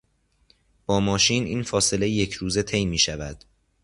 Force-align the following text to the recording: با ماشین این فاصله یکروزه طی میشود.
با 0.85 0.99
ماشین 0.99 1.43
این 1.43 1.63
فاصله 1.63 2.09
یکروزه 2.09 2.63
طی 2.63 2.85
میشود. 2.85 3.43